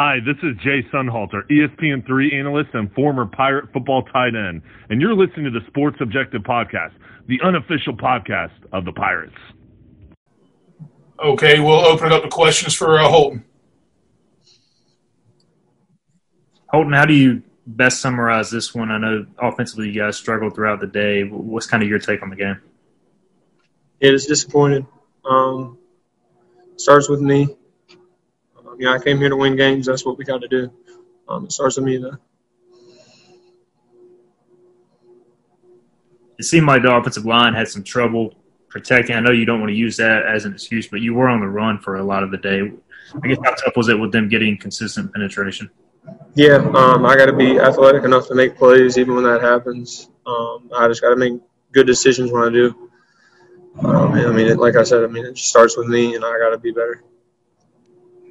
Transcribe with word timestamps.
Hi, 0.00 0.18
this 0.24 0.36
is 0.44 0.56
Jay 0.62 0.84
Sunhalter, 0.94 1.42
ESPN3 1.50 2.32
analyst 2.32 2.70
and 2.72 2.88
former 2.92 3.26
Pirate 3.26 3.72
football 3.72 4.04
tight 4.04 4.36
end, 4.36 4.62
and 4.90 5.00
you're 5.00 5.12
listening 5.12 5.52
to 5.52 5.58
the 5.58 5.66
Sports 5.66 5.96
Objective 6.00 6.42
Podcast, 6.42 6.92
the 7.26 7.40
unofficial 7.42 7.96
podcast 7.96 8.52
of 8.72 8.84
the 8.84 8.92
Pirates. 8.92 9.34
Okay, 11.18 11.58
we'll 11.58 11.84
open 11.84 12.06
it 12.06 12.12
up 12.12 12.22
to 12.22 12.28
questions 12.28 12.74
for 12.74 13.00
uh, 13.00 13.08
Holton. 13.08 13.44
Holton, 16.68 16.92
how 16.92 17.04
do 17.04 17.14
you 17.14 17.42
best 17.66 18.00
summarize 18.00 18.52
this 18.52 18.72
one? 18.72 18.92
I 18.92 18.98
know 18.98 19.26
offensively 19.42 19.90
you 19.90 20.00
guys 20.00 20.16
struggled 20.16 20.54
throughout 20.54 20.78
the 20.78 20.86
day. 20.86 21.24
What's 21.24 21.66
kind 21.66 21.82
of 21.82 21.88
your 21.88 21.98
take 21.98 22.22
on 22.22 22.30
the 22.30 22.36
game? 22.36 22.60
It 23.98 24.14
is 24.14 24.26
disappointed. 24.26 24.86
Um, 25.28 25.76
starts 26.76 27.08
with 27.08 27.20
me. 27.20 27.57
Um, 28.78 28.82
yeah, 28.82 28.92
I 28.92 29.02
came 29.02 29.18
here 29.18 29.28
to 29.28 29.36
win 29.36 29.56
games. 29.56 29.86
That's 29.86 30.04
what 30.04 30.18
we 30.18 30.24
got 30.24 30.40
to 30.42 30.48
do. 30.48 30.70
Um, 31.28 31.44
it 31.44 31.52
starts 31.52 31.76
with 31.76 31.84
me, 31.84 31.98
though. 31.98 32.16
It 36.38 36.44
seemed 36.44 36.66
like 36.66 36.82
the 36.82 36.94
offensive 36.94 37.26
line 37.26 37.54
had 37.54 37.66
some 37.66 37.82
trouble 37.82 38.34
protecting. 38.68 39.16
I 39.16 39.20
know 39.20 39.32
you 39.32 39.44
don't 39.44 39.60
want 39.60 39.70
to 39.70 39.76
use 39.76 39.96
that 39.96 40.24
as 40.24 40.44
an 40.44 40.52
excuse, 40.52 40.86
but 40.86 41.00
you 41.00 41.14
were 41.14 41.28
on 41.28 41.40
the 41.40 41.48
run 41.48 41.80
for 41.80 41.96
a 41.96 42.04
lot 42.04 42.22
of 42.22 42.30
the 42.30 42.36
day. 42.36 42.72
I 43.22 43.26
guess 43.26 43.38
how 43.42 43.54
tough 43.54 43.76
was 43.76 43.88
it 43.88 43.98
with 43.98 44.12
them 44.12 44.28
getting 44.28 44.56
consistent 44.56 45.12
penetration? 45.12 45.70
Yeah, 46.34 46.56
um, 46.74 47.04
I 47.04 47.16
got 47.16 47.26
to 47.26 47.32
be 47.32 47.58
athletic 47.58 48.04
enough 48.04 48.28
to 48.28 48.34
make 48.34 48.56
plays 48.56 48.96
even 48.96 49.16
when 49.16 49.24
that 49.24 49.42
happens. 49.42 50.08
Um, 50.24 50.70
I 50.74 50.86
just 50.86 51.02
got 51.02 51.10
to 51.10 51.16
make 51.16 51.40
good 51.72 51.86
decisions 51.86 52.30
when 52.30 52.44
I 52.44 52.50
do. 52.50 52.90
Um, 53.80 54.12
I 54.12 54.30
mean, 54.30 54.46
it, 54.46 54.58
like 54.58 54.76
I 54.76 54.84
said, 54.84 55.02
I 55.02 55.08
mean, 55.08 55.24
it 55.26 55.34
just 55.34 55.48
starts 55.48 55.76
with 55.76 55.88
me, 55.88 56.14
and 56.14 56.24
I 56.24 56.38
got 56.38 56.50
to 56.50 56.58
be 56.58 56.70
better. 56.70 57.02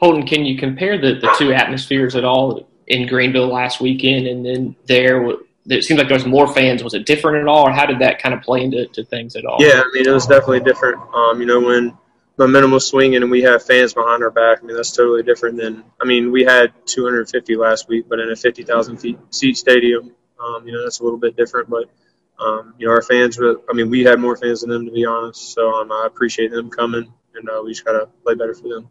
Holton, 0.00 0.26
can 0.26 0.44
you 0.44 0.58
compare 0.58 0.98
the, 0.98 1.20
the 1.20 1.34
two 1.38 1.52
atmospheres 1.52 2.16
at 2.16 2.24
all 2.24 2.66
in 2.86 3.06
Greenville 3.06 3.48
last 3.48 3.80
weekend 3.80 4.26
and 4.26 4.44
then 4.44 4.76
there? 4.86 5.30
It 5.66 5.84
seems 5.84 5.98
like 5.98 6.08
there 6.08 6.16
was 6.16 6.26
more 6.26 6.52
fans. 6.52 6.82
Was 6.82 6.94
it 6.94 7.04
different 7.04 7.42
at 7.42 7.46
all, 7.46 7.68
or 7.68 7.70
how 7.70 7.84
did 7.84 7.98
that 7.98 8.20
kind 8.20 8.34
of 8.34 8.40
play 8.40 8.64
into 8.64 8.86
to 8.86 9.04
things 9.04 9.36
at 9.36 9.44
all? 9.44 9.58
Yeah, 9.60 9.82
I 9.84 9.90
mean, 9.92 10.08
it 10.08 10.10
was 10.10 10.26
definitely 10.26 10.60
different. 10.60 10.98
Um, 11.14 11.40
you 11.40 11.46
know, 11.46 11.60
when 11.60 11.96
momentum 12.38 12.70
was 12.70 12.86
swinging 12.86 13.22
and 13.22 13.30
we 13.30 13.42
have 13.42 13.62
fans 13.62 13.92
behind 13.92 14.22
our 14.22 14.30
back, 14.30 14.60
I 14.62 14.66
mean, 14.66 14.74
that's 14.74 14.92
totally 14.92 15.22
different 15.22 15.58
than, 15.58 15.84
I 16.00 16.06
mean, 16.06 16.32
we 16.32 16.42
had 16.42 16.72
250 16.86 17.56
last 17.56 17.86
week, 17.88 18.06
but 18.08 18.18
in 18.18 18.30
a 18.30 18.36
50,000 18.36 19.18
seat 19.30 19.56
stadium, 19.58 20.12
um, 20.42 20.66
you 20.66 20.72
know, 20.72 20.82
that's 20.82 21.00
a 21.00 21.04
little 21.04 21.18
bit 21.18 21.36
different. 21.36 21.68
But, 21.68 21.90
um, 22.38 22.74
you 22.78 22.86
know, 22.86 22.92
our 22.92 23.02
fans, 23.02 23.38
were, 23.38 23.60
I 23.68 23.74
mean, 23.74 23.90
we 23.90 24.02
had 24.02 24.18
more 24.18 24.38
fans 24.38 24.62
than 24.62 24.70
them, 24.70 24.86
to 24.86 24.90
be 24.92 25.04
honest. 25.04 25.52
So 25.52 25.70
um, 25.70 25.92
I 25.92 26.06
appreciate 26.06 26.50
them 26.50 26.70
coming, 26.70 27.12
and 27.34 27.48
uh, 27.50 27.60
we 27.62 27.72
just 27.72 27.84
got 27.84 27.92
to 27.92 28.06
play 28.24 28.34
better 28.34 28.54
for 28.54 28.68
them. 28.68 28.90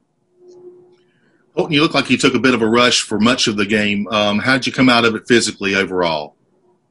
Holton, 1.55 1.73
you 1.73 1.81
look 1.81 1.94
like 1.94 2.09
you 2.09 2.17
took 2.17 2.36
a 2.36 2.39
bit 2.39 2.53
of 2.53 2.61
a 2.61 2.67
rush 2.67 3.02
for 3.02 3.19
much 3.19 3.47
of 3.47 3.58
the 3.58 3.66
game. 3.66 4.08
Um, 4.09 4.39
how 4.39 4.53
did 4.53 4.67
you 4.67 4.73
come 4.73 4.89
out 4.89 5.05
of 5.05 5.16
it 5.16 5.28
physically 5.28 5.75
overall? 5.75 6.36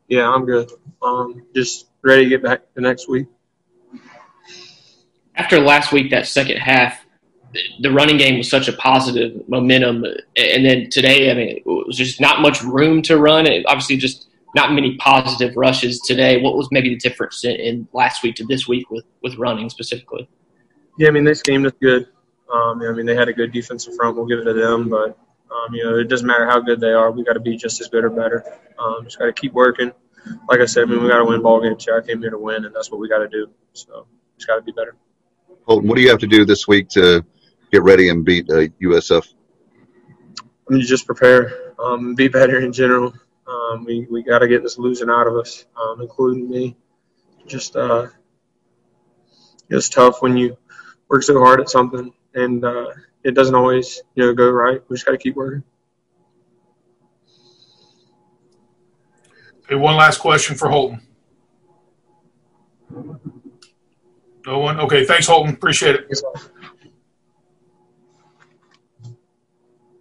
Yeah, 0.08 0.28
I'm 0.28 0.44
good. 0.44 0.70
Um, 1.02 1.46
just 1.54 1.86
ready 2.02 2.24
to 2.24 2.28
get 2.28 2.42
back 2.42 2.62
the 2.74 2.80
next 2.80 3.08
week 3.08 3.26
after 5.38 5.60
last 5.60 5.92
week, 5.92 6.10
that 6.10 6.26
second 6.26 6.58
half, 6.58 7.06
the 7.80 7.90
running 7.90 8.18
game 8.18 8.36
was 8.36 8.50
such 8.50 8.68
a 8.68 8.72
positive 8.74 9.48
momentum, 9.48 10.04
and 10.36 10.66
then 10.66 10.90
today, 10.90 11.30
I 11.30 11.34
mean, 11.34 11.48
it 11.56 11.66
was 11.66 11.96
just 11.96 12.20
not 12.20 12.42
much 12.42 12.62
room 12.62 13.00
to 13.02 13.16
run. 13.16 13.46
It, 13.46 13.64
obviously, 13.66 13.96
just 13.96 14.28
not 14.54 14.72
many 14.72 14.96
positive 14.96 15.56
rushes 15.56 16.00
today. 16.00 16.42
What 16.42 16.56
was 16.56 16.68
maybe 16.70 16.90
the 16.90 16.96
difference 16.96 17.44
in, 17.44 17.52
in, 17.52 17.88
last 17.92 18.22
week 18.22 18.34
to 18.36 18.44
this 18.44 18.68
week 18.68 18.90
with 18.90 19.04
with 19.22 19.36
running 19.36 19.70
specifically? 19.70 20.28
Yeah, 20.98 21.08
I 21.08 21.10
mean, 21.12 21.24
this 21.24 21.40
game 21.40 21.64
us 21.64 21.72
good. 21.80 22.08
Um, 22.52 22.82
I 22.82 22.92
mean, 22.92 23.06
they 23.06 23.14
had 23.14 23.28
a 23.28 23.32
good 23.32 23.52
defensive 23.52 23.94
front. 23.94 24.16
We'll 24.16 24.26
give 24.26 24.38
it 24.38 24.44
to 24.44 24.54
them, 24.54 24.88
but 24.88 25.18
um, 25.50 25.74
you 25.74 25.84
know, 25.84 25.98
it 25.98 26.08
doesn't 26.08 26.26
matter 26.26 26.46
how 26.46 26.60
good 26.60 26.80
they 26.80 26.92
are. 26.92 27.10
We 27.10 27.24
got 27.24 27.34
to 27.34 27.40
be 27.40 27.56
just 27.56 27.80
as 27.80 27.88
good 27.88 28.04
or 28.04 28.10
better. 28.10 28.44
Um, 28.78 29.04
just 29.04 29.18
got 29.18 29.26
to 29.26 29.32
keep 29.32 29.52
working. 29.52 29.92
Like 30.48 30.60
I 30.60 30.66
said, 30.66 30.84
I 30.84 30.86
mean, 30.86 31.02
we 31.02 31.08
got 31.08 31.18
to 31.18 31.24
win 31.24 31.42
ball 31.42 31.60
games. 31.60 31.86
I 31.88 32.00
came 32.06 32.20
here 32.20 32.30
to 32.30 32.38
win, 32.38 32.64
and 32.64 32.74
that's 32.74 32.90
what 32.90 33.00
we 33.00 33.08
got 33.08 33.18
to 33.18 33.28
do. 33.28 33.48
So, 33.72 34.06
just 34.36 34.46
got 34.46 34.56
to 34.56 34.62
be 34.62 34.72
better. 34.72 34.96
Holton, 35.64 35.88
what 35.88 35.96
do 35.96 36.02
you 36.02 36.10
have 36.10 36.20
to 36.20 36.26
do 36.26 36.44
this 36.44 36.66
week 36.66 36.88
to 36.90 37.24
get 37.70 37.82
ready 37.82 38.08
and 38.08 38.24
beat 38.24 38.50
uh, 38.50 38.68
USF? 38.82 39.26
I 40.40 40.74
mean, 40.74 40.82
just 40.82 41.06
prepare, 41.06 41.74
um, 41.78 42.14
be 42.14 42.28
better 42.28 42.60
in 42.60 42.72
general. 42.72 43.14
Um, 43.46 43.84
we 43.84 44.06
we 44.10 44.22
got 44.22 44.40
to 44.40 44.48
get 44.48 44.62
this 44.62 44.78
losing 44.78 45.08
out 45.08 45.26
of 45.26 45.36
us, 45.36 45.64
um, 45.80 46.02
including 46.02 46.48
me. 46.48 46.76
Just 47.46 47.76
uh, 47.76 48.08
it's 49.70 49.88
tough 49.88 50.20
when 50.20 50.36
you 50.36 50.58
work 51.08 51.22
so 51.22 51.38
hard 51.38 51.60
at 51.60 51.70
something 51.70 52.12
and 52.34 52.64
uh, 52.64 52.86
it 53.24 53.32
doesn't 53.34 53.54
always 53.54 54.02
you 54.14 54.24
know 54.24 54.34
go 54.34 54.50
right. 54.50 54.80
We 54.88 54.96
just 54.96 55.06
got 55.06 55.12
to 55.12 55.18
keep 55.18 55.36
working. 55.36 55.62
Okay, 59.64 59.74
one 59.74 59.96
last 59.96 60.18
question 60.18 60.56
for 60.56 60.70
Holton. 60.70 61.00
No 64.46 64.60
one? 64.60 64.80
Okay, 64.80 65.04
thanks, 65.04 65.26
Holton. 65.26 65.52
Appreciate 65.52 65.94
it. 65.94 66.20